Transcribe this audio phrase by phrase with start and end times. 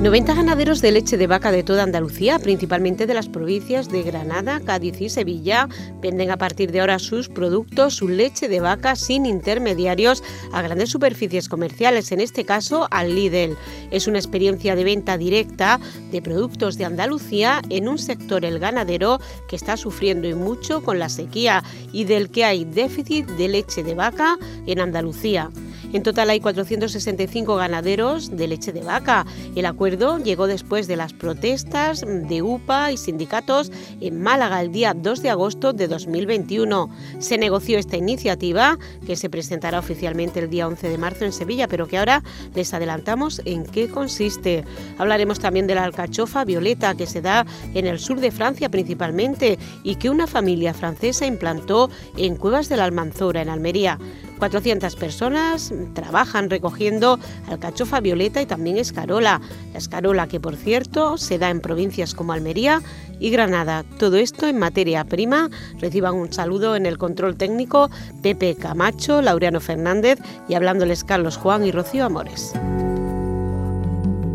[0.00, 4.58] 90 ganaderos de leche de vaca de toda Andalucía, principalmente de las provincias de Granada,
[4.64, 5.68] Cádiz y Sevilla,
[6.00, 10.22] venden a partir de ahora sus productos, su leche de vaca sin intermediarios
[10.52, 13.58] a grandes superficies comerciales, en este caso al Lidl.
[13.90, 15.78] Es una experiencia de venta directa
[16.10, 20.98] de productos de Andalucía en un sector, el ganadero, que está sufriendo y mucho con
[20.98, 21.62] la sequía
[21.92, 25.50] y del que hay déficit de leche de vaca en Andalucía.
[25.92, 29.26] En total hay 465 ganaderos de leche de vaca.
[29.56, 34.94] El acuerdo llegó después de las protestas de UPA y sindicatos en Málaga el día
[34.94, 36.88] 2 de agosto de 2021.
[37.18, 41.66] Se negoció esta iniciativa que se presentará oficialmente el día 11 de marzo en Sevilla,
[41.66, 42.22] pero que ahora
[42.54, 44.64] les adelantamos en qué consiste.
[44.96, 49.58] Hablaremos también de la alcachofa violeta que se da en el sur de Francia principalmente
[49.82, 53.98] y que una familia francesa implantó en Cuevas de la Almanzora en Almería.
[54.40, 59.40] 400 personas trabajan recogiendo alcachofa violeta y también escarola.
[59.72, 62.82] La escarola que por cierto se da en provincias como Almería
[63.20, 63.84] y Granada.
[63.98, 65.50] Todo esto en materia prima.
[65.78, 67.90] Reciban un saludo en el control técnico
[68.22, 70.18] Pepe Camacho, Laureano Fernández
[70.48, 72.52] y hablándoles Carlos Juan y Rocío Amores.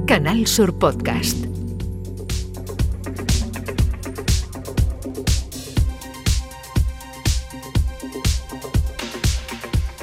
[0.05, 1.54] Canal Sur Podcast.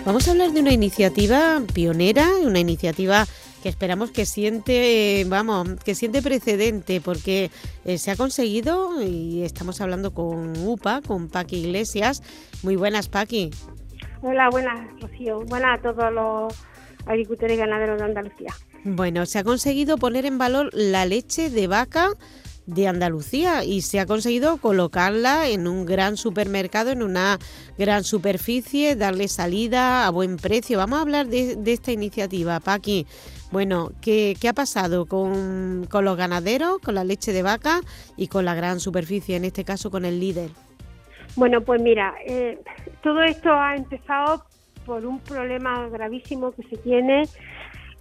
[0.05, 3.25] Vamos a hablar de una iniciativa pionera, una iniciativa
[3.63, 7.53] que esperamos que siente, vamos, que siente precedente, porque
[7.85, 12.21] eh, se ha conseguido y estamos hablando con UPA, con Paqui Iglesias.
[12.65, 13.51] Muy buenas, Paqui.
[14.23, 15.43] Hola, buenas, Rocío.
[15.43, 16.53] Buenas a todos los
[17.07, 18.53] agricultores y ganaderos de Andalucía.
[18.83, 22.11] Bueno, se ha conseguido poner en valor la leche de vaca
[22.67, 27.39] de Andalucía y se ha conseguido colocarla en un gran supermercado, en una
[27.79, 30.79] gran superficie, darle salida a buen precio.
[30.79, 33.07] Vamos a hablar de, esta iniciativa, Paqui.
[33.51, 37.81] Bueno, ¿qué, ha pasado con, los ganaderos, con la leche de vaca
[38.17, 40.51] y con la gran superficie, en este caso con el líder?
[41.37, 42.59] Bueno, pues mira, eh,
[43.03, 44.45] todo esto ha empezado
[44.85, 47.25] por un problema gravísimo que se tiene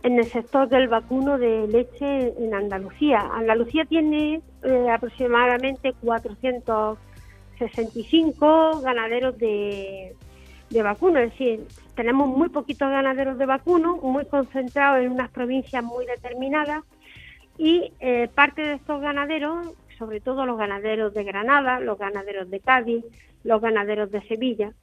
[0.04, 3.30] en el sector del vacuno de leche en Andalucía.
[3.34, 10.16] Andalucía tiene eh, aproximadamente 465 ganaderos de,
[10.70, 15.84] de vacuno, es decir, tenemos muy poquitos ganaderos de vacuno, muy concentrados en unas provincias
[15.84, 16.84] muy determinadas
[17.58, 22.60] y eh, parte de estos ganaderos, sobre todo los ganaderos de Granada, los ganaderos de
[22.60, 23.06] Cádiz,
[23.44, 24.74] los ganaderos de Sevilla,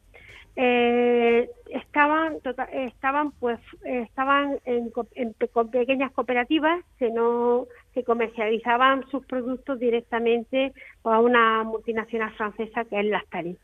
[0.60, 9.24] eh, estaban tota-, estaban pues estaban en, con pequeñas cooperativas que no que comercializaban sus
[9.26, 10.72] productos directamente
[11.04, 13.56] a una multinacional francesa que es Lactalis.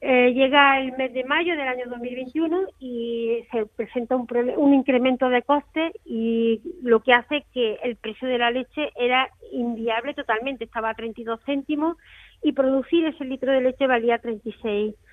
[0.00, 5.28] Eh, llega el mes de mayo del año 2021 y se presenta un, un incremento
[5.28, 10.62] de coste y lo que hace que el precio de la leche era inviable totalmente,
[10.62, 11.96] estaba a 32 céntimos
[12.40, 15.07] y producir ese litro de leche valía 36 céntimos.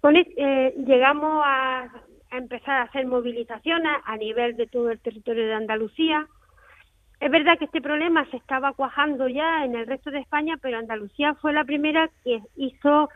[0.00, 1.88] Con, eh, llegamos a,
[2.30, 6.26] empezar a hacer movilizaciones a nivel de todo el territorio de Andalucía.
[7.18, 10.78] Es verdad que este problema se estaba cuajando ya en el resto de España, pero
[10.78, 13.08] Andalucía fue la primera que hizo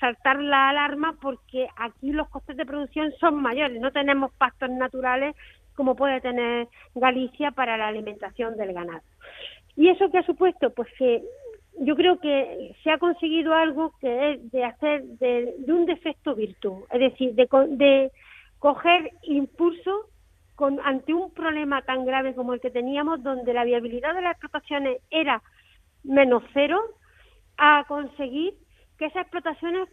[0.00, 5.36] saltar la alarma porque aquí los costes de producción son mayores, no tenemos pastos naturales
[5.74, 9.02] como puede tener Galicia para la alimentación del ganado.
[9.76, 10.70] ¿Y eso qué ha supuesto?
[10.70, 11.22] Pues que
[11.80, 16.84] yo creo que se ha conseguido algo que es de hacer de, un defecto virtud,
[16.90, 18.12] es decir, de, de
[18.58, 20.06] coger impulso
[20.54, 24.32] con, ante un problema tan grave como el que teníamos, donde la viabilidad de las
[24.32, 25.42] explotaciones era
[26.04, 26.80] menos cero,
[27.56, 28.54] a conseguir
[28.98, 29.88] que esas explotaciones,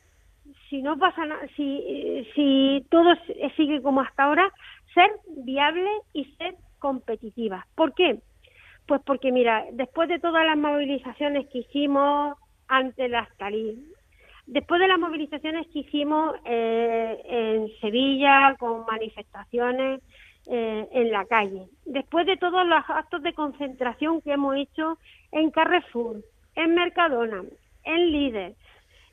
[0.69, 3.13] si no pasa nada, si, si todo
[3.55, 4.51] sigue como hasta ahora,
[4.93, 5.09] ser
[5.43, 7.65] viables y ser competitivas.
[7.75, 8.19] ¿Por qué?
[8.91, 13.81] Pues porque, mira, después de todas las movilizaciones que hicimos ante las Talí,
[14.47, 20.01] después de las movilizaciones que hicimos eh, en Sevilla con manifestaciones
[20.47, 24.97] eh, en la calle, después de todos los actos de concentración que hemos hecho
[25.31, 26.17] en Carrefour,
[26.55, 27.43] en Mercadona,
[27.85, 28.55] en Líder,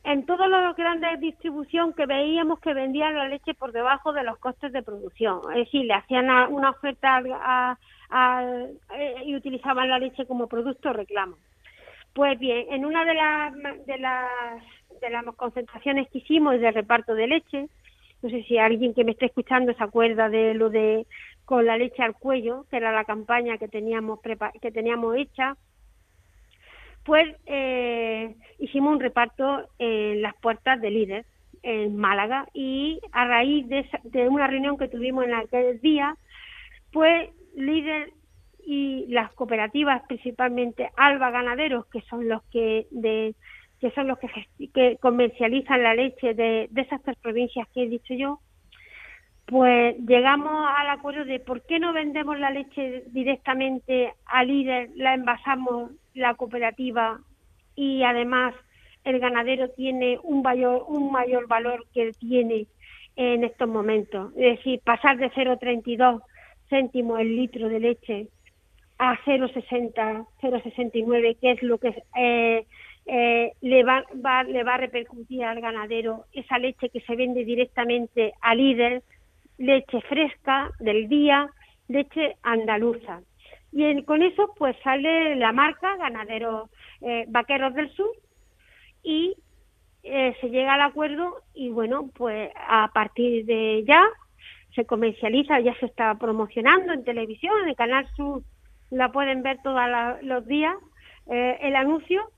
[0.05, 4.39] en todos los grandes distribución que veíamos que vendían la leche por debajo de los
[4.39, 7.77] costes de producción, es decir, le hacían una oferta a
[8.95, 11.37] eh, y utilizaban la leche como producto reclamo.
[12.15, 13.53] Pues bien, en una de las,
[13.87, 14.63] de las,
[15.01, 17.69] de las concentraciones que hicimos de reparto de leche,
[18.23, 21.07] no sé si alguien que me esté escuchando se acuerda de lo de
[21.45, 24.21] con la leche al cuello, que era la campaña que teníamos
[24.61, 25.57] que teníamos hecha,
[27.09, 31.25] pues eh, hicimos un reparto en las puertas de líder
[31.63, 36.15] en Málaga y a raíz de, de una reunión que tuvimos en aquel día,
[36.93, 38.13] pues líder
[38.63, 43.35] y las cooperativas, principalmente Alba Ganaderos, que son los que de
[43.81, 48.41] que son los que, comercializan la leche de esas tres provincias que he dicho yo,
[49.49, 55.15] pues llegamos al acuerdo de por qué no vendemos la leche directamente al líder, la
[55.15, 57.19] envasamos la cooperativa
[57.75, 58.55] y además
[59.05, 62.67] el ganadero tiene un mayor, valor que tiene
[63.17, 64.33] en estos momentos.
[64.37, 66.21] Es decir, pasar de 0,32
[66.69, 68.29] céntimos el litro de leche
[68.99, 72.67] a 0,60, 0,69, que es lo que eh,
[73.07, 74.05] eh, le, va,
[74.47, 79.03] le va a repercutir al ganadero esa leche que se vende directamente al líder,
[79.59, 81.49] leche fresca del día,
[81.89, 83.21] leche andaluza.
[83.73, 86.71] Y con eso pues sale la marca Ganaderos
[87.03, 88.11] eh, Vaqueros del Sur
[89.03, 89.35] y
[90.03, 94.03] eh, se llega al acuerdo y bueno, pues a partir de ya
[94.75, 98.43] se comercializa, ya se está promocionando en televisión, en el Canal Sur
[98.91, 99.83] la pueden ver todos
[100.23, 100.75] los días
[101.31, 102.31] eh, el anuncio,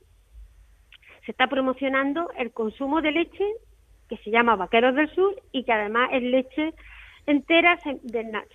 [1.24, 3.44] se está promocionando el consumo de leche
[4.08, 6.74] que se llama Vaqueros del Sur y que además es leche
[7.30, 7.78] entera,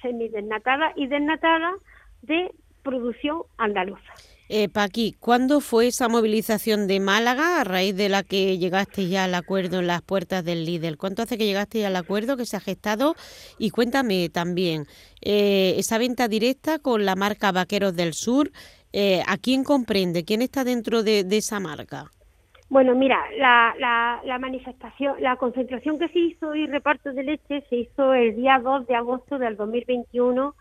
[0.02, 1.74] semidesnatada y desnatada
[2.22, 2.52] de
[2.84, 4.14] producción andaluza.
[4.48, 9.24] Eh, Paqui, ¿cuándo fue esa movilización de Málaga a raíz de la que llegaste ya
[9.24, 10.98] al acuerdo en las puertas del líder?
[10.98, 13.16] ¿Cuánto hace que llegaste ya al acuerdo que se ha gestado?
[13.58, 14.86] Y cuéntame también,
[15.22, 18.52] eh, esa venta directa con la marca Vaqueros del Sur,
[18.94, 20.26] eh, ¿a quién comprende?
[20.26, 22.12] ¿Quién está dentro de, de esa marca?
[22.76, 27.64] Bueno, mira, la, la, la, manifestación, la concentración que se hizo y reparto de leche
[27.70, 30.54] se hizo el día 2 de agosto del 2021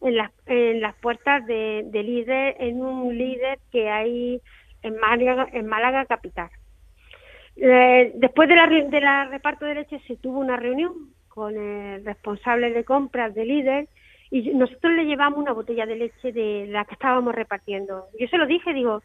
[0.00, 4.40] en las, en las puertas de, líder, en un líder que hay
[4.82, 6.50] en Málaga, en Málaga capital.
[7.54, 10.92] Eh, después de la, de la reparto de leche se tuvo una reunión
[11.28, 13.88] con el responsable de compras de líder
[14.32, 18.06] y nosotros le llevamos una botella de leche de la que estábamos repartiendo.
[18.18, 19.04] Yo se lo dije, digo,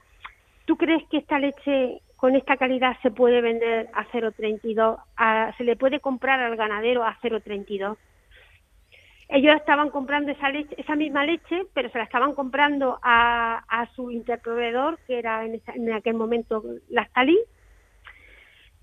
[0.65, 5.55] ¿tú crees que esta leche con esta calidad se puede vender a 0,32?
[5.57, 7.97] ¿Se le puede comprar al ganadero a 0,32?
[9.27, 14.11] ellos estaban comprando esa leche, esa misma leche, pero se la estaban comprando a, su
[14.11, 17.37] interproveedor, que era en, en aquel momento Lactalí.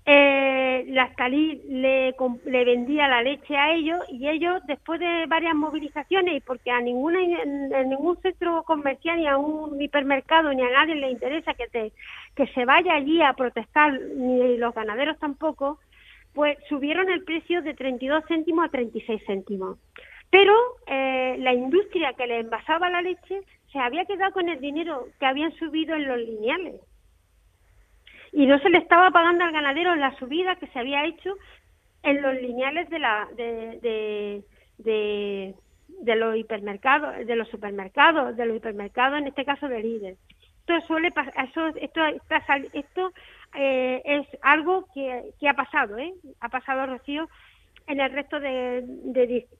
[0.05, 2.13] Eh, Lactalí le,
[2.45, 6.81] le vendía la leche a ellos y ellos, después de varias movilizaciones, y porque a
[6.81, 11.67] ninguna, en, ningún centro comercial, ni a un hipermercado, ni a nadie le interesa que,
[11.67, 11.93] te,
[12.35, 15.79] que se vaya allí a protestar, ni los ganaderos tampoco,
[16.33, 19.77] pues subieron el precio de 32 céntimos a 36 céntimos.
[20.29, 20.53] Pero
[20.87, 23.41] eh, la industria que le envasaba la leche
[23.71, 26.81] se había quedado con el dinero que habían subido en los lineales.
[28.33, 31.35] Y no se le estaba pagando al ganadero la subida que se había hecho
[32.01, 34.43] en los lineales de la de,
[34.77, 40.17] de, los hipermercados, de los supermercados, de los hipermercados, en este caso de líder.
[40.59, 42.01] Esto suele eso, esto,
[42.73, 43.13] esto
[43.55, 46.13] eh, es algo que, que ha pasado, ¿eh?
[46.39, 47.29] Ha pasado, Rocío,
[47.87, 48.83] en el resto de,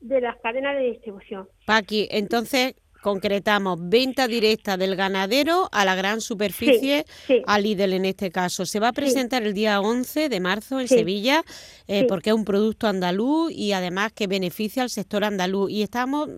[0.02, 1.48] de, las cadenas de distribución.
[1.66, 7.04] Paqui, entonces concretamos venta directa del ganadero a la gran superficie,
[7.46, 8.66] a Lidl en este caso.
[8.66, 11.44] Se va a presentar el día 11 de marzo en Sevilla
[11.88, 15.70] eh, porque es un producto andaluz y además que beneficia al sector andaluz.
[15.70, 16.30] Y estamos,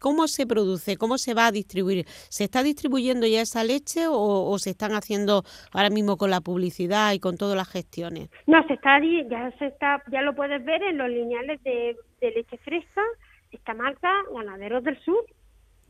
[0.00, 0.96] ¿cómo se produce?
[0.96, 2.06] ¿Cómo se va a distribuir?
[2.06, 7.12] ¿Se está distribuyendo ya esa leche o, se están haciendo ahora mismo con la publicidad
[7.12, 8.30] y con todas las gestiones?
[8.46, 12.30] No, se está, ya se está, ya lo puedes ver en los lineales de, de
[12.30, 13.02] leche fresca,
[13.52, 15.22] esta marca Ganaderos del Sur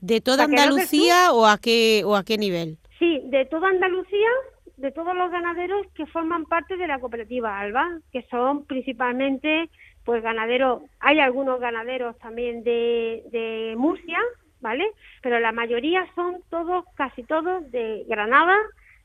[0.04, 2.76] ¿De toda Andalucía o a qué o a qué nivel?
[2.98, 4.28] Sí, de toda Andalucía,
[4.76, 9.70] de todos los ganaderos que forman parte de la cooperativa Alba, que son principalmente
[10.04, 14.18] pues ganaderos, hay algunos ganaderos también de, de Murcia,
[14.60, 14.84] ¿vale?
[15.22, 18.58] Pero la mayoría son todos, casi todos de Granada,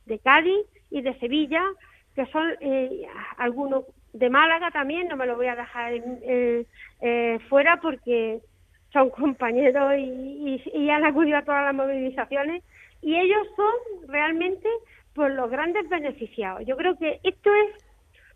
[0.05, 1.63] de Cádiz y de Sevilla,
[2.13, 7.79] que son eh, algunos de Málaga también, no me lo voy a dejar eh, fuera
[7.79, 8.41] porque
[8.91, 12.63] son compañeros y, y, han acudido a todas las movilizaciones
[13.01, 14.67] y ellos son realmente
[15.13, 16.65] pues los grandes beneficiados.
[16.65, 17.85] Yo creo que esto es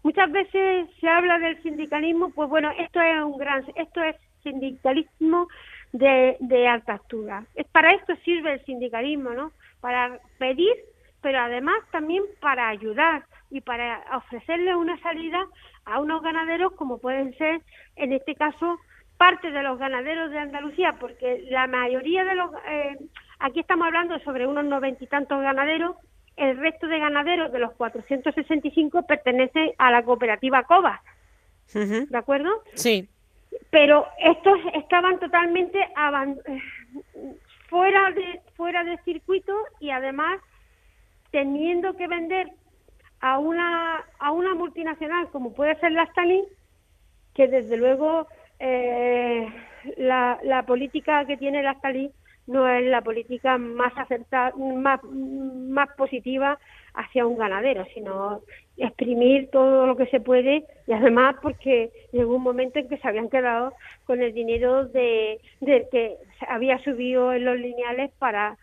[0.03, 5.48] muchas veces se habla del sindicalismo, pues bueno, esto es un gran esto es sindicalismo
[5.93, 7.45] de, de alta altura.
[7.55, 9.51] Es para esto sirve el sindicalismo, ¿no?
[9.79, 10.74] Para pedir,
[11.22, 13.24] pero además también para ayudar.
[13.50, 15.45] y para ofrecerle una salida
[15.86, 17.62] a unos ganaderos como pueden ser,
[17.95, 18.79] en este caso,
[19.17, 22.98] parte de los ganaderos de Andalucía, porque la mayoría de los, eh,
[23.39, 25.96] aquí estamos hablando sobre unos noventa y tantos ganaderos,
[26.36, 31.01] el resto de ganaderos de los 465 pertenecen a la cooperativa COBA,
[31.74, 32.50] ¿de acuerdo?
[32.74, 33.08] Sí.
[33.70, 36.62] Pero estos estaban totalmente eh,
[37.70, 40.39] fuera de fuera del circuito y además
[41.32, 42.51] teniendo que vender
[43.20, 46.46] a una a una multinacional como puede ser la Stalin,
[47.34, 48.27] que desde luego
[48.60, 49.48] eh,
[49.98, 52.12] la, la política que tiene la Stalin
[52.48, 56.60] no es la política más acertada, más, más positiva
[56.93, 58.41] hacia un ganadero, sino
[58.77, 63.07] exprimir todo lo que se puede y además porque llegó un momento en que se
[63.07, 63.74] habían quedado
[64.05, 66.17] con el dinero de, del que
[66.48, 68.57] había subido en los lineales para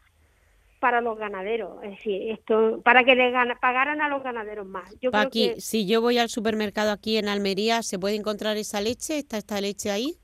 [0.80, 4.98] para los ganaderos, es decir, esto para que le pagaran a los ganaderos más.
[5.00, 9.18] Yo aquí, si yo voy al supermercado aquí en Almería, ¿se puede encontrar esa leche?
[9.18, 10.14] ¿Está esta leche ahí?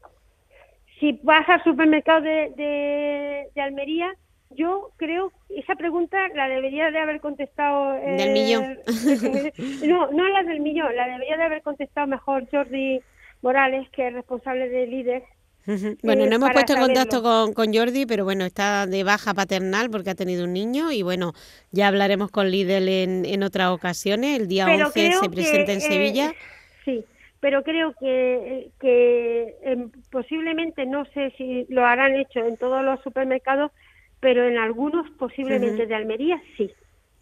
[0.98, 4.14] Si vas al supermercado de, de, Almería,
[4.50, 7.92] yo creo esa pregunta la debería de haber contestado.
[7.92, 8.78] del millón.
[9.86, 13.00] no, no la del millón, la debería de haber contestado mejor Jordi
[13.42, 15.22] Morales, que es responsable de líder.
[16.02, 19.90] Bueno, no hemos puesto en contacto con, con, Jordi, pero bueno, está de baja paternal
[19.90, 21.32] porque ha tenido un niño y bueno,
[21.72, 24.40] ya hablaremos con Lidl en, en otras ocasiones.
[24.40, 26.30] El día 11 se presenta en Sevilla.
[26.30, 26.36] Eh,
[26.84, 27.04] sí,
[27.40, 33.00] pero creo que, que em, posiblemente, no sé si lo harán hecho en todos los
[33.02, 33.72] supermercados,
[34.20, 36.70] pero en algunos posiblemente de Almería sí.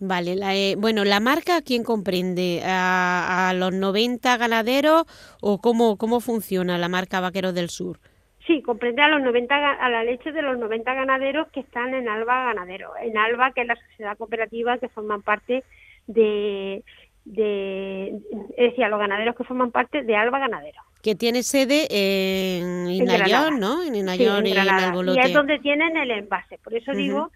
[0.00, 2.60] Vale, la, eh, bueno, ¿la marca quién comprende?
[2.64, 5.04] ¿A, ¿A, los 90 ganaderos
[5.40, 8.00] o cómo, cómo funciona la marca Vaqueros del Sur?
[8.46, 12.08] Sí, comprende a los 90 a la leche de los 90 ganaderos que están en
[12.08, 15.64] Alba Ganadero, en Alba que es la sociedad cooperativa que forman parte
[16.06, 16.84] de
[17.24, 18.08] de,
[18.56, 20.82] es decir, a los ganaderos que forman parte de Alba Ganadero.
[21.02, 23.82] Que tiene sede en Inayor, ¿no?
[23.82, 25.20] En Inayor y en Albolote.
[25.20, 26.58] Y es donde tienen el envase.
[26.58, 27.30] Por eso digo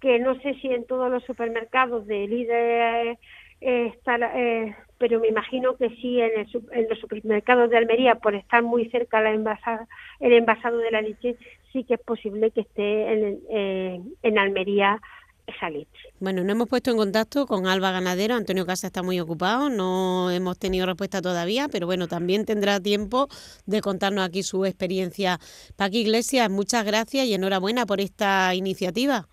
[0.00, 3.18] que no sé si en todos los supermercados de líder
[3.60, 8.34] eh, está, eh, pero me imagino que sí en, en, los supermercados de Almería, por
[8.34, 9.86] estar muy cerca la envasada,
[10.20, 11.36] el envasado de la leche,
[11.72, 15.00] sí que es posible que esté en, eh, en Almería
[16.20, 20.30] bueno, no hemos puesto en contacto con Alba Ganadero, Antonio Casa está muy ocupado, no
[20.30, 23.28] hemos tenido respuesta todavía, pero bueno, también tendrá tiempo
[23.66, 25.38] de contarnos aquí su experiencia.
[25.76, 29.26] Paqui Iglesias, muchas gracias y enhorabuena por esta iniciativa.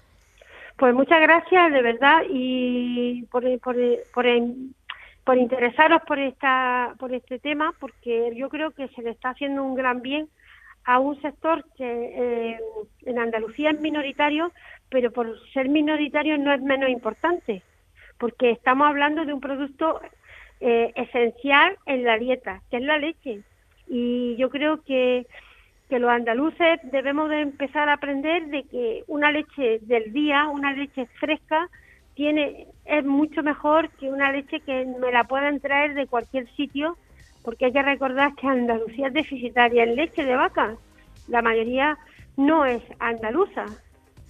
[0.78, 3.76] Pues muchas gracias, de verdad, y por, por,
[4.14, 4.26] por,
[5.26, 9.64] por interesaros por, esta, por este tema, porque yo creo que se le está haciendo
[9.64, 10.30] un gran bien
[10.86, 12.60] a un sector que eh,
[13.06, 14.52] en Andalucía es minoritario,
[14.90, 17.64] pero por ser minoritario no es menos importante,
[18.20, 20.00] porque estamos hablando de un producto
[20.62, 23.42] eh, esencial en la dieta, que es la leche.
[23.88, 25.26] Y yo creo que,
[25.90, 30.72] que los andaluces debemos de empezar a aprender de que una leche del día, una
[30.72, 31.68] leche fresca,
[32.16, 36.98] tiene es mucho mejor que una leche que me la puedan traer de cualquier sitio,
[37.44, 40.76] porque hay que recordar que Andalucía es deficitaria en leche de vaca.
[41.28, 41.98] La mayoría
[42.38, 43.66] no es andaluza,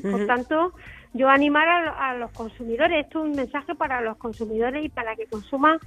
[0.01, 0.73] por tanto,
[1.13, 5.25] yo animar a, los consumidores, esto es un mensaje para los consumidores y para que
[5.27, 5.79] consuman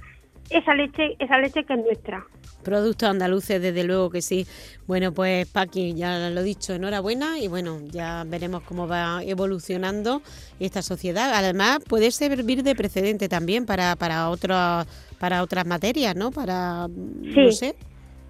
[0.49, 2.25] esa leche, esa leche que es nuestra.
[2.63, 4.45] Productos andaluces, desde luego que sí.
[4.85, 10.21] Bueno, pues Paqui, ya lo he dicho, enhorabuena y bueno, ya veremos cómo va evolucionando
[10.59, 11.33] esta sociedad.
[11.33, 14.87] Además, puede servir de precedente también para, para, otras
[15.19, 16.31] para otras materias, ¿no?
[16.31, 17.43] Para, sí.
[17.45, 17.75] no sé.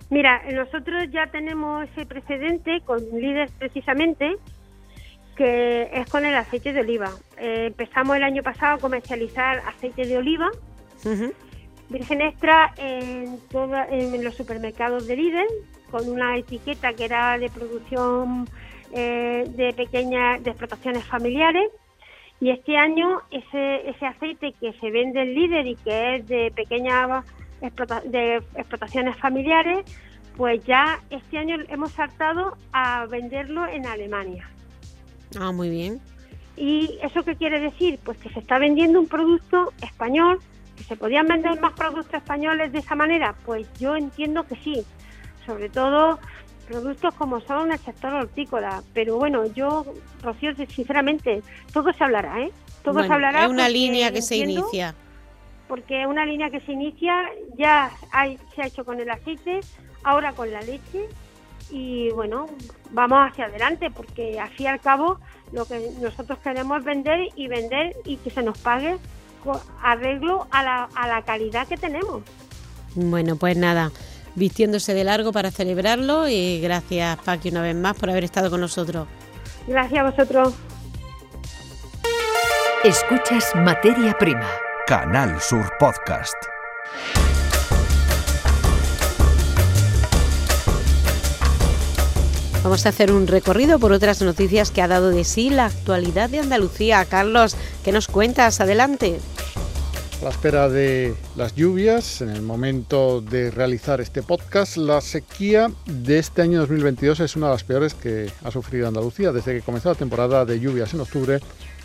[0.09, 4.35] Mira, nosotros ya tenemos ese precedente con líderes precisamente
[5.35, 7.11] que es con el aceite de oliva.
[7.37, 10.49] Eh, empezamos el año pasado a comercializar aceite de oliva
[11.89, 13.39] virgen extra en,
[13.91, 15.47] en los supermercados de Lidl
[15.91, 18.47] con una etiqueta que era de producción
[18.93, 21.69] eh, de pequeñas de explotaciones familiares
[22.39, 26.51] y este año ese, ese aceite que se vende en Lidl y que es de
[26.55, 27.25] pequeñas
[28.05, 29.79] de explotaciones familiares
[30.37, 34.49] pues ya este año hemos saltado a venderlo en Alemania
[35.37, 35.99] Ah, muy bien.
[36.57, 37.99] ¿Y eso qué quiere decir?
[38.03, 40.39] Pues que se está vendiendo un producto español,
[40.87, 43.35] se podían vender más productos españoles de esa manera.
[43.45, 44.83] Pues yo entiendo que sí,
[45.45, 46.19] sobre todo
[46.67, 48.83] productos como son el sector hortícola.
[48.93, 49.85] Pero bueno, yo,
[50.21, 51.41] Rocío, sinceramente,
[51.73, 52.51] todo se hablará, ¿eh?
[52.83, 53.45] Todo se hablará.
[53.45, 54.95] Es una línea que se inicia.
[55.67, 59.59] Porque es una línea que se inicia, ya hay, se ha hecho con el aceite,
[60.03, 61.07] ahora con la leche
[61.71, 62.47] y bueno,
[62.91, 65.19] vamos hacia adelante porque y al cabo
[65.51, 68.97] lo que nosotros queremos es vender y vender y que se nos pague
[69.81, 72.23] arreglo a la, a la calidad que tenemos.
[72.95, 73.91] Bueno, pues nada,
[74.35, 78.61] vistiéndose de largo para celebrarlo y gracias Paqui una vez más por haber estado con
[78.61, 79.07] nosotros.
[79.67, 80.53] Gracias a vosotros.
[82.83, 84.49] Escuchas Materia Prima.
[84.87, 86.33] Canal Sur Podcast.
[92.63, 96.29] Vamos a hacer un recorrido por otras noticias que ha dado de sí la actualidad
[96.29, 97.05] de Andalucía.
[97.05, 97.55] Carlos,
[97.89, 98.61] ¿qué nos cuentas?
[98.61, 99.17] Adelante.
[100.21, 105.71] A la espera de las lluvias, en el momento de realizar este podcast, la sequía
[105.87, 109.31] de este año 2022 es una de las peores que ha sufrido Andalucía.
[109.31, 111.39] Desde que comenzó la temporada de lluvias en octubre,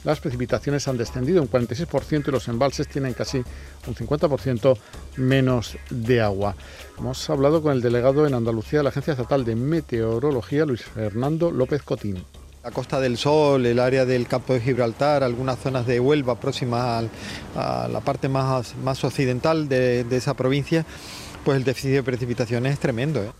[0.04, 3.38] las precipitaciones han descendido un 46% y los embalses tienen casi
[3.86, 4.76] un 50%
[5.16, 6.54] menos de agua.
[6.98, 11.50] Hemos hablado con el delegado en Andalucía de la Agencia Estatal de Meteorología, Luis Fernando
[11.50, 12.22] López Cotín.
[12.64, 17.04] La Costa del Sol, el área del campo de Gibraltar, algunas zonas de Huelva próximas
[17.54, 20.86] a la parte más, más occidental de, esa provincia,
[21.44, 23.22] pues el déficit de precipitaciones es tremendo.
[23.22, 23.30] ¿eh?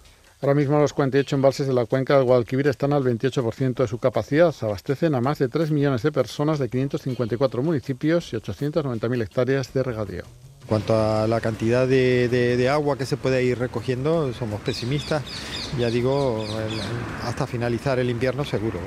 [0.43, 3.97] Ahora mismo los 48 embalses de la cuenca del Guadalquivir están al 28% de su
[3.97, 4.55] capacidad.
[4.61, 9.83] Abastecen a más de 3 millones de personas de 554 municipios y 890.000 hectáreas de
[9.83, 10.25] regadío.
[10.61, 15.23] En cuanto a la cantidad de, agua que se puede ir recogiendo, somos pesimistas,
[15.79, 16.45] ya digo,
[17.23, 18.81] hasta finalizar el invierno seguro.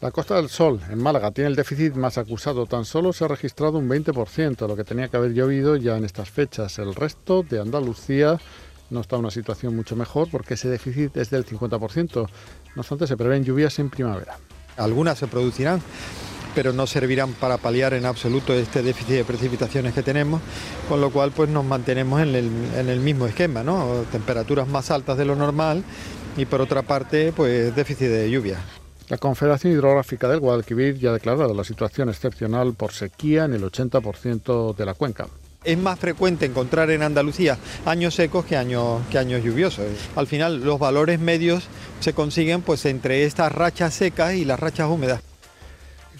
[0.00, 2.64] La Costa del Sol, en Málaga, tiene el déficit más acusado.
[2.64, 6.06] Tan solo se ha registrado un 20%, lo que tenía que haber llovido ya en
[6.06, 6.78] estas fechas.
[6.78, 8.40] El resto de Andalucía
[8.88, 12.14] no está en una situación mucho mejor porque ese déficit es del 50%.
[12.76, 14.38] No obstante, se prevén lluvias en primavera.
[14.78, 15.82] Algunas se producirán,
[16.54, 20.40] pero no servirán para paliar en absoluto este déficit de precipitaciones que tenemos,
[20.88, 24.06] con lo cual pues nos mantenemos en el, mismo esquema, ¿no?
[24.10, 25.84] Temperaturas más altas de lo normal
[26.38, 28.56] y por otra parte pues déficit de lluvia.
[29.10, 33.64] La Confederación Hidrográfica del Guadalquivir ya ha declarado la situación excepcional por sequía en el
[33.64, 35.26] 80% de la cuenca.
[35.64, 39.86] Es más frecuente encontrar en Andalucía años secos que años, que años lluviosos.
[40.14, 41.64] Al final los valores medios
[41.98, 45.20] se consiguen pues entre estas rachas secas y las rachas húmedas.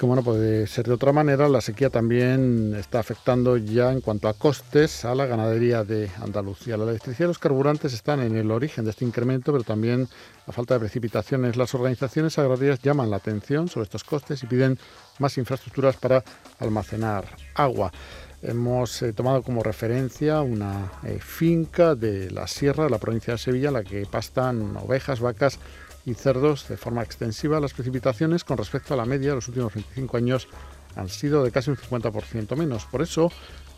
[0.00, 4.28] Como no puede ser de otra manera, la sequía también está afectando ya en cuanto
[4.28, 6.78] a costes a la ganadería de Andalucía.
[6.78, 10.08] La electricidad y los carburantes están en el origen de este incremento, pero también
[10.46, 11.58] la falta de precipitaciones.
[11.58, 14.78] Las organizaciones agrarias llaman la atención sobre estos costes y piden
[15.18, 16.24] más infraestructuras para
[16.60, 17.92] almacenar agua.
[18.40, 23.38] Hemos eh, tomado como referencia una eh, finca de la sierra de la provincia de
[23.38, 25.58] Sevilla en la que pastan ovejas, vacas
[26.04, 27.60] y cerdos de forma extensiva.
[27.60, 30.48] Las precipitaciones con respecto a la media de los últimos 25 años
[30.96, 32.84] han sido de casi un 50% menos.
[32.86, 33.30] Por eso,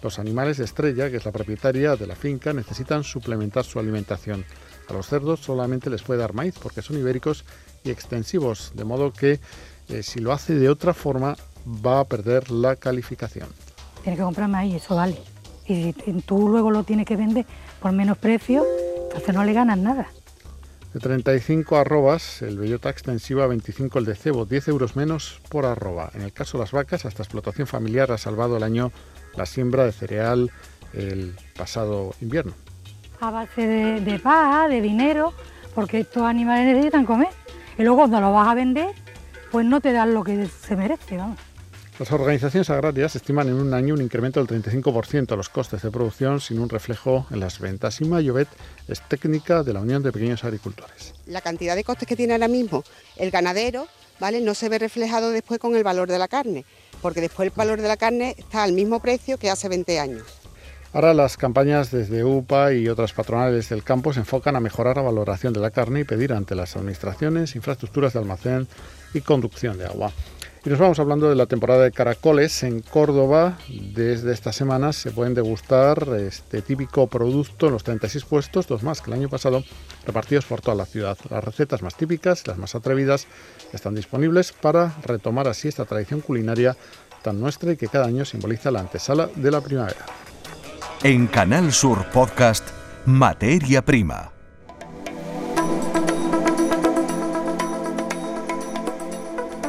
[0.03, 4.45] los animales de estrella, que es la propietaria de la finca, necesitan suplementar su alimentación.
[4.89, 7.45] A los cerdos solamente les puede dar maíz porque son ibéricos
[7.85, 9.41] y extensivos, de modo que
[9.89, 13.49] eh, si lo hace de otra forma va a perder la calificación.
[14.03, 15.17] Tiene que comprarme ahí, eso vale.
[15.67, 17.47] Y si tú luego lo tienes que vender
[17.81, 18.65] por menos precio,
[19.05, 20.09] entonces no le ganas nada.
[20.95, 26.11] De 35 arrobas, el bellota extensiva 25 el de cebo, 10 euros menos por arroba.
[26.15, 28.93] En el caso de las vacas, hasta explotación familiar ha salvado el año
[29.35, 30.51] la siembra de cereal
[30.93, 32.53] el pasado invierno.
[33.21, 35.33] A base de, de paja, de dinero,
[35.75, 37.31] porque estos animales necesitan comer.
[37.79, 38.91] Y luego cuando lo vas a vender,
[39.51, 41.39] pues no te dan lo que se merece, vamos.
[41.99, 45.91] Las organizaciones agrarias estiman en un año un incremento del 35% de los costes de
[45.91, 48.01] producción sin un reflejo en las ventas.
[48.01, 48.49] Y Mayovet
[48.89, 51.15] es técnica de la Unión de Pequeños Agricultores.
[51.27, 52.83] La cantidad de costes que tiene ahora mismo
[53.17, 53.87] el ganadero
[54.19, 54.41] ¿vale?
[54.41, 56.65] no se ve reflejado después con el valor de la carne,
[57.03, 60.23] porque después el valor de la carne está al mismo precio que hace 20 años.
[60.95, 65.03] Ahora las campañas desde UPA y otras patronales del campo se enfocan a mejorar la
[65.03, 68.67] valoración de la carne y pedir ante las administraciones infraestructuras de almacén
[69.13, 70.11] y conducción de agua.
[70.65, 73.59] Y nos vamos hablando de la temporada de caracoles en Córdoba.
[73.69, 79.01] Desde esta semana se pueden degustar este típico producto en los 36 puestos, dos más
[79.01, 79.65] que el año pasado,
[80.07, 81.19] repartidos por toda la ciudad.
[81.31, 83.27] Las recetas más típicas, las más atrevidas,
[83.73, 86.77] están disponibles para retomar así esta tradición culinaria
[87.23, 90.07] tan nuestra y que cada año simboliza la antesala de la primavera.
[91.03, 92.69] En Canal Sur Podcast,
[93.05, 94.33] Materia Prima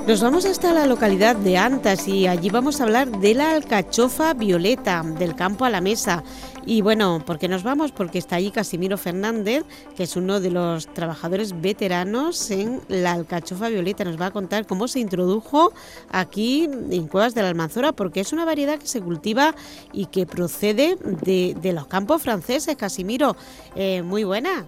[0.07, 4.33] Nos vamos hasta la localidad de Antas y allí vamos a hablar de la alcachofa
[4.33, 6.25] violeta, del campo a la mesa.
[6.65, 7.93] Y bueno, ¿por qué nos vamos?
[7.93, 9.63] Porque está allí Casimiro Fernández,
[9.95, 14.03] que es uno de los trabajadores veteranos en la alcachofa violeta.
[14.03, 15.71] Nos va a contar cómo se introdujo
[16.11, 19.55] aquí en Cuevas de la Almanzora, porque es una variedad que se cultiva
[19.93, 22.75] y que procede de, los campos franceses.
[22.75, 23.37] Casimiro,
[23.73, 24.67] eh, muy buena.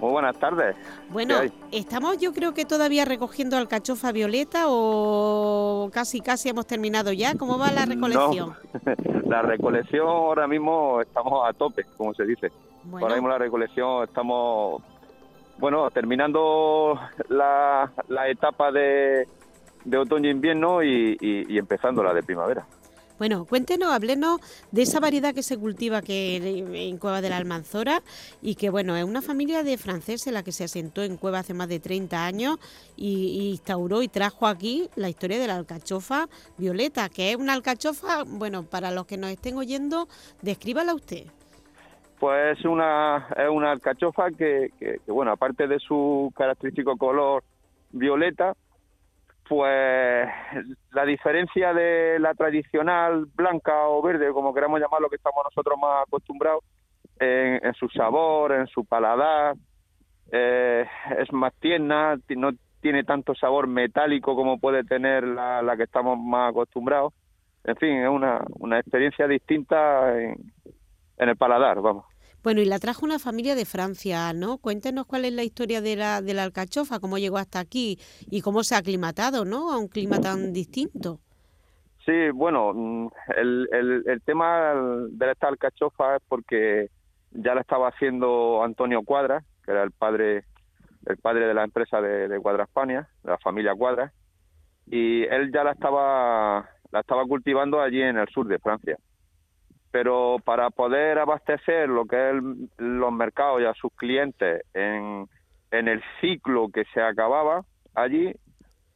[0.00, 0.76] Muy buenas tardes.
[1.10, 1.34] Bueno,
[1.72, 7.34] estamos yo creo que todavía recogiendo alcachofa violeta o casi casi hemos terminado ya.
[7.36, 8.54] ¿Cómo va la recolección?
[9.26, 12.50] la recolección ahora mismo estamos a tope, como se dice.
[12.84, 13.06] Bueno.
[13.06, 14.82] Ahora mismo la recolección estamos,
[15.58, 19.28] bueno, terminando la, la etapa de,
[19.84, 22.66] de otoño-invierno y, y, y empezando la de primavera.
[23.20, 24.40] Bueno, cuéntenos, háblenos
[24.72, 28.00] de esa variedad que se cultiva que en Cueva de la Almanzora
[28.40, 31.52] y que, bueno, es una familia de franceses la que se asentó en Cueva hace
[31.52, 32.56] más de 30 años
[32.96, 37.52] y, y instauró y trajo aquí la historia de la alcachofa violeta, que es una
[37.52, 40.08] alcachofa, bueno, para los que nos estén oyendo,
[40.40, 41.26] descríbala usted.
[42.18, 47.44] Pues es una, es una alcachofa que, que, que, bueno, aparte de su característico color
[47.92, 48.54] violeta,
[49.50, 50.28] pues
[50.92, 56.04] la diferencia de la tradicional blanca o verde, como queramos llamarlo, que estamos nosotros más
[56.06, 56.62] acostumbrados,
[57.18, 59.56] en, su sabor, en su paladar,
[60.30, 60.86] eh,
[61.18, 66.16] es más tierna, no tiene tanto sabor metálico como puede tener la, la que estamos
[66.16, 67.12] más acostumbrados.
[67.64, 70.36] En fin, es una, una experiencia distinta en,
[71.18, 72.04] en el paladar, vamos.
[72.42, 74.56] Bueno, y la trajo una familia de Francia, ¿no?
[74.56, 77.98] Cuéntenos cuál es la historia de la, de la alcachofa, cómo llegó hasta aquí
[78.30, 79.70] y cómo se ha aclimatado, ¿no?
[79.72, 81.20] A un clima tan distinto.
[82.06, 83.68] Sí, bueno, mm, el,
[84.06, 84.72] el, tema
[85.10, 86.88] de esta alcachofa es porque
[87.32, 90.44] ya la estaba haciendo Antonio Cuadra, que era el padre
[91.06, 94.12] el padre de la empresa de, de Cuadra España, de la familia Cuadra,
[94.86, 98.96] y él ya la estaba la estaba cultivando allí en el sur de Francia
[99.90, 105.28] pero para poder abastecer lo que es el, los mercados y a sus clientes en,
[105.70, 108.32] en el ciclo que se acababa allí,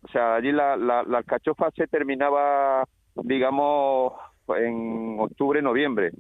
[0.03, 4.13] o sea, allí la, la, alcachofa se terminaba, digamos,
[4.49, 6.13] en octubre, noviembre.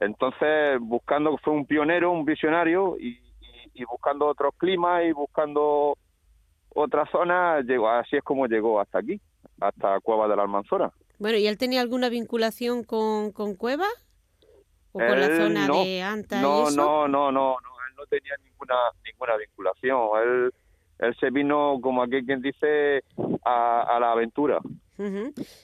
[0.00, 3.08] Entonces, buscando, fue un pionero, un visionario, y,
[3.40, 5.96] y, y buscando otros climas y buscando
[6.74, 9.20] otras zonas, llegó, así es como llegó hasta aquí,
[9.60, 10.92] hasta Cueva de la Almanzora.
[11.18, 13.86] Bueno, ¿y él tenía alguna vinculación con, con Cueva?
[15.04, 16.76] ¿O con la zona no, de Anta no, y eso?
[16.76, 17.56] No, no, no, no,
[17.88, 20.00] él no tenía ninguna ninguna vinculación.
[20.22, 20.52] Él,
[20.98, 23.02] él se vino, como aquí quien dice,
[23.44, 24.58] a, a la aventura.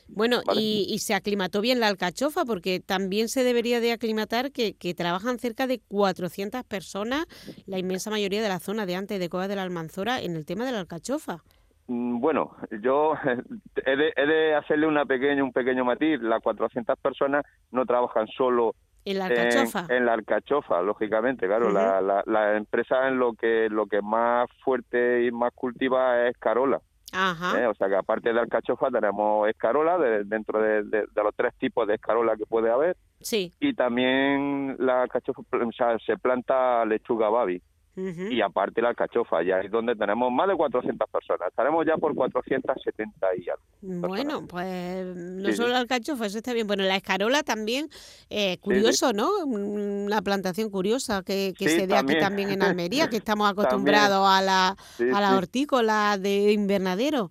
[0.06, 0.60] Bueno, Vale.
[0.60, 4.94] y, y se aclimató bien la alcachofa, porque también se debería de aclimatar que, que
[4.94, 7.26] trabajan cerca de 400 personas,
[7.66, 10.46] la inmensa mayoría de la zona de antes de Cueva de la Almanzora, en el
[10.46, 11.42] tema de la alcachofa.
[11.88, 13.14] Mm, Bueno, yo
[13.84, 16.20] he de, he de hacerle una pequeña, un pequeño matiz.
[16.20, 19.86] Las 400 personas no trabajan solo En la alcachofa.
[19.90, 21.70] en la alcachofa, lógicamente, claro.
[21.70, 26.36] La, la, la empresa en lo que lo que más fuerte y más cultiva es
[26.38, 26.80] Carola.
[27.12, 27.60] Ajá.
[27.62, 27.66] ¿eh?
[27.68, 31.54] O sea que aparte de alcachofa tenemos escarola de- dentro de, de- de los tres
[31.58, 33.52] tipos de escarola que puede haber Sí.
[33.60, 37.62] y también la alcachofa o sea, se planta lechuga babi
[37.96, 38.22] Ujú.
[38.30, 42.12] y aparte la alcachofa ya es donde tenemos más de 400 personas estaremos ya por
[42.14, 45.72] 470 y algo Bueno, pues no Sí, solo sí.
[45.74, 46.66] la alcachofa, eso está bien.
[46.66, 47.88] Bueno, la escarola también,
[48.30, 49.30] eh, curioso, ¿no?
[49.44, 52.50] Una plantación curiosa que, que Sí, se dé aquí también.
[52.50, 55.34] en Almería, que estamos acostumbrados a la, Sí, a la sí.
[55.36, 57.30] hortícola de invernadero.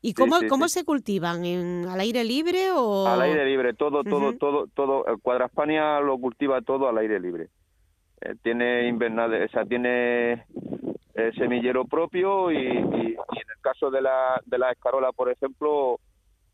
[0.00, 0.80] ¿Y Sí, cómo, sí, cómo sí.
[0.80, 1.44] se cultivan?
[1.44, 3.06] ¿En, ¿Al aire libre o...?
[3.06, 4.38] al aire libre todo todo Ujú.
[4.38, 7.48] todo todo el Cuadra España lo cultiva todo al aire libre
[8.24, 10.32] Eh, tiene invernadero o sea tiene
[11.14, 12.60] eh, semillero propio y, y-
[13.12, 16.00] y en el caso de la de la escarola por ejemplo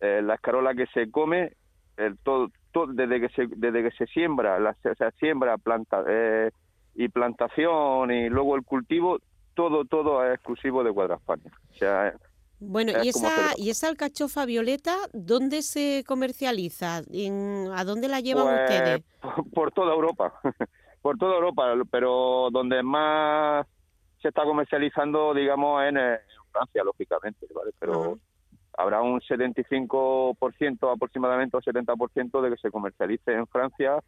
[0.00, 1.52] eh, la escarola que se come
[1.96, 6.02] el todo, todo desde que se desde que se siembra la, o sea siembra planta
[6.08, 6.50] eh,
[6.96, 9.18] y plantación y luego el cultivo
[9.54, 12.12] todo todo es exclusivo de Cuadra España o sea
[12.58, 17.02] Bueno, es ¿y esa, ¿y esa alcachofa violeta dónde se comercializa?
[17.12, 19.04] ¿En- ¿A dónde la llevan Pues, ustedes?
[19.20, 20.32] por, por toda Europa,
[21.02, 23.66] por toda Europa, pero donde más
[24.20, 27.70] se está comercializando, digamos, en, eh, en Francia, lógicamente, ¿vale?
[27.78, 28.14] Pero Ajá.
[28.78, 33.98] habrá un 75% aproximadamente o 70% de que se comercialice en Francia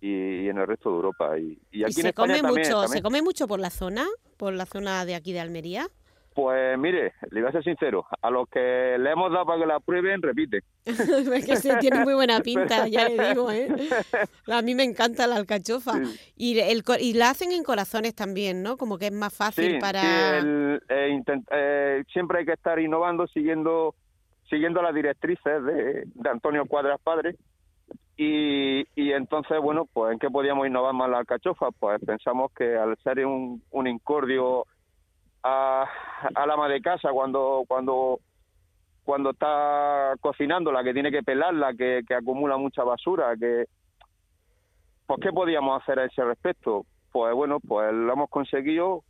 [0.00, 1.38] y, y en el resto de Europa.
[1.38, 2.98] Y, y ¿Y aquí en se España come también, mucho, también.
[2.98, 4.06] se come mucho por la zona?
[4.36, 5.88] ¿Por la zona de aquí de Almería?
[6.38, 9.66] Pues mire, le voy a ser sincero, a los que le hemos dado para que
[9.66, 10.60] la prueben, repiten.
[10.86, 13.66] es que se tiene muy buena pinta, ya le digo, ¿eh?
[14.46, 15.94] A mí me encanta la alcachofa.
[15.94, 16.20] Sí.
[16.36, 18.76] Y, el, co- y la hacen en corazones también, ¿no?
[18.76, 20.00] Como que es más fácil Sí, para...
[20.00, 20.06] sí,
[20.38, 23.96] el- eh, intent- eh, siempre hay que estar innovando, siguiendo
[24.48, 27.34] siguiendo las directrices de, de Antonio Cuadras Padre.
[28.16, 31.70] Y, y entonces, bueno, pues ¿en qué podíamos innovar más la alcachofa?
[31.72, 34.66] Pues pensamos que al ser un, un incordio
[35.42, 35.86] a,
[36.34, 38.20] al ama de casa cuando cuando
[39.04, 43.64] cuando está cocinando, la que tiene que pelarla, que, que acumula mucha basura, que
[45.06, 46.84] pues ¿qué podíamos hacer a ese respecto?
[47.10, 49.02] Pues bueno, pues lo hemos conseguido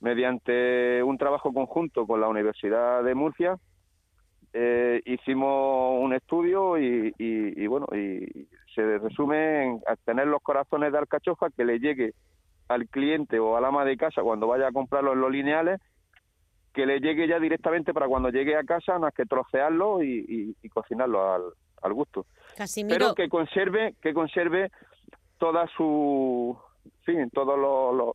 [0.00, 3.58] mediante un trabajo conjunto con la Universidad de Murcia,
[4.54, 11.50] eh, hicimos un estudio y, bueno, y se resume en tener los corazones de alcachofa
[11.50, 12.14] que le llegue
[12.68, 15.80] al cliente o al ama de casa cuando vaya a comprarlo en los lineales,
[16.72, 21.32] que le llegue ya directamente para cuando llegue a casa, más que trocearlo y, cocinarlo
[21.32, 21.42] al,
[21.82, 22.26] al gusto.
[22.88, 24.70] Pero que conserve, que conserve
[25.38, 26.56] toda su,
[27.04, 28.12] fin, todos los,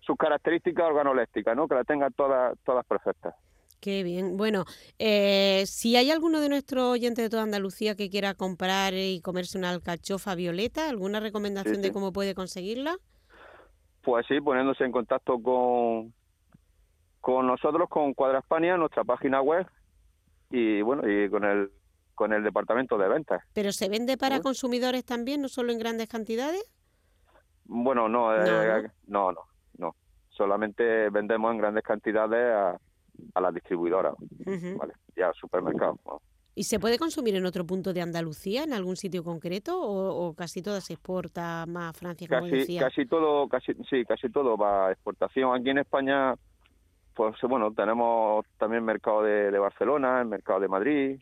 [0.00, 1.68] sus características organolépticas, ¿no?
[1.68, 3.34] Que la tenga todas, todas perfectas.
[3.80, 4.36] Qué bien.
[4.36, 4.64] Bueno,
[4.98, 9.56] eh, si hay alguno de nuestros oyentes de toda Andalucía que quiera comprar y comerse
[9.56, 12.98] una alcachofa violeta, ¿alguna recomendación de cómo puede conseguirla?
[14.02, 16.12] Pues sí, poniéndose en contacto con,
[17.20, 19.66] con nosotros, con Cuadra España, nuestra página web
[20.50, 21.70] y bueno, y con el
[22.20, 23.42] con el departamento de ventas.
[23.54, 26.62] ¿Pero se vende para consumidores también, no solo en grandes cantidades?
[27.64, 29.40] Bueno, no, eh, no, no,
[29.78, 29.96] no,
[30.28, 32.78] Solamente vendemos en grandes cantidades a,
[33.34, 34.14] a las distribuidoras,
[34.76, 34.92] ¿vale?
[35.16, 35.98] Ya al supermercado.
[36.60, 40.60] ¿Y se puede consumir en otro punto de Andalucía, en algún sitio concreto, o, casi
[40.60, 42.82] todo se exporta más a Francia, como casi, decía?
[42.82, 45.58] Casi todo, casi, sí, casi todo va a exportación.
[45.58, 46.34] Aquí en España,
[47.14, 51.20] pues bueno, tenemos también mercado de, Barcelona, el mercado de Madrid.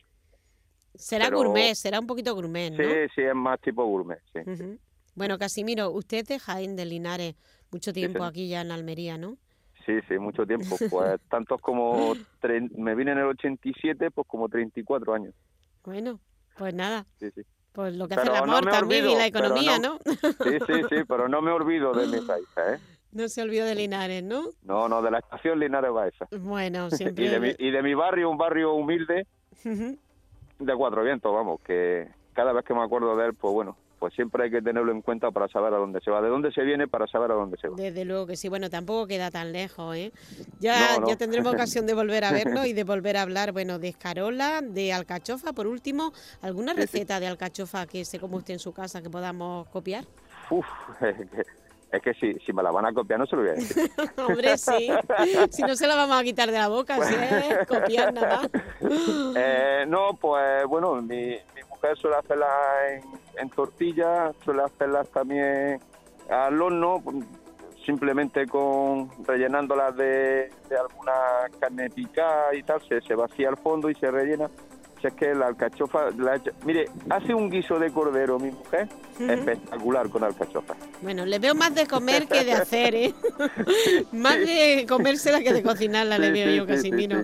[0.93, 2.83] Será gourmet, será un poquito gourmet, ¿no?
[2.83, 4.41] Sí, sí, es más tipo gourmet, sí.
[5.15, 7.35] Bueno, Casimiro, usted es de Jaén de Linares,
[7.71, 9.37] mucho tiempo aquí ya en Almería, ¿no?
[9.89, 10.77] Sí, sí, mucho tiempo.
[10.91, 12.13] Pues tantos como.
[12.77, 15.33] Me vine en el 87, pues como 34 años.
[15.83, 16.19] Bueno,
[16.57, 17.07] pues nada.
[17.17, 17.41] Sí, sí.
[17.71, 19.99] Pues lo que hace el amor también y la economía, no,
[20.43, 22.77] Sí, sí, sí, pero no me olvido de mi país, ¿eh?
[23.11, 24.49] No se olvidó de Linares, ¿no?
[24.63, 26.27] No, no, de la estación Linares Baeza.
[26.39, 27.25] Bueno, siempre.
[27.25, 29.25] y, de mi, y de mi barrio, un barrio humilde,
[29.63, 34.13] de Cuatro Vientos, vamos, que cada vez que me acuerdo de él, pues bueno, pues
[34.13, 36.63] siempre hay que tenerlo en cuenta para saber a dónde se va, de dónde se
[36.63, 37.75] viene para saber a dónde se va.
[37.75, 40.11] Desde luego que sí, bueno, tampoco queda tan lejos, ¿eh?
[40.59, 43.89] Ya, ya tendremos ocasión de volver a verlo y de volver a hablar, bueno, de
[43.89, 48.73] escarola, de alcachofa, por último, ¿alguna receta de alcachofa que se come usted en su
[48.73, 50.05] casa que podamos copiar?
[50.49, 50.65] Uf,
[51.91, 53.91] es que si, si me la van a copiar no se lo voy a decir.
[54.17, 54.89] Hombre, sí.
[55.49, 58.41] Si no se la vamos a quitar de la boca, si es copiar nada.
[59.35, 61.35] Eh, no, pues bueno, mi,
[61.79, 62.51] mujer suele hacerlas
[62.89, 63.03] en,
[63.41, 65.79] en tortillas, suele hacerlas también
[66.29, 67.01] al horno,
[67.85, 71.13] simplemente con rellenándolas de, de alguna
[71.59, 74.49] carne picada y tal, se, se vacía al fondo y se rellena
[75.07, 76.09] es que la alcachofa,
[76.65, 78.87] mire, hace un guiso de cordero mi mujer,
[79.19, 80.75] espectacular con alcachofa.
[81.01, 83.13] Bueno, le veo más de comer que de hacer, ¿eh?
[84.11, 87.23] más de comérsela que de cocinarla, le veo yo, Casimiro.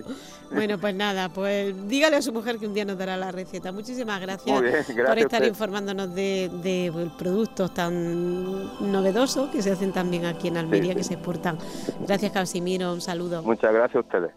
[0.52, 3.72] Bueno, pues nada, pues dígale a su mujer que un día nos dará la receta.
[3.72, 4.62] Muchísimas gracias,
[5.06, 10.94] por estar informándonos de, de, productos tan novedosos que se hacen también aquí en Almería,
[10.94, 11.58] que se exportan.
[12.06, 13.42] Gracias, Casimiro, un saludo.
[13.42, 14.30] Muchas gracias a ustedes.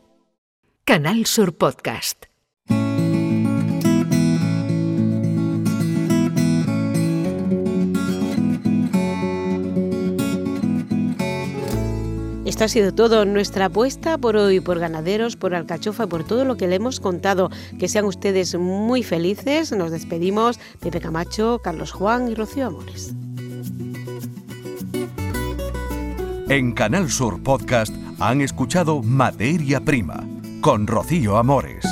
[0.84, 2.28] Canal Sur Podcast.
[12.49, 16.57] Esto ha sido todo, nuestra apuesta por hoy, por ganaderos, por alcachofa, por todo lo
[16.57, 17.51] que le hemos contado.
[17.77, 19.71] Que sean ustedes muy felices.
[19.71, 20.59] Nos despedimos.
[20.79, 23.13] Pepe Camacho, Carlos Juan y Rocío Amores.
[26.49, 30.27] En Canal Sur Podcast han escuchado Materia Prima
[30.59, 31.85] con Rocío Amores.